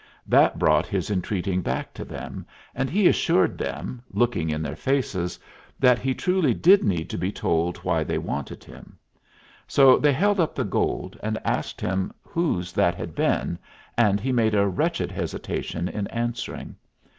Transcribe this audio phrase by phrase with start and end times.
[0.25, 5.37] That brought his entreating back to them, and he assured them, looking in their faces,
[5.79, 8.97] that he truly did need to be told why they wanted him.
[9.67, 13.59] So they held up the gold and asked him whose that had been,
[13.95, 16.77] and he made a wretched hesitation in answering.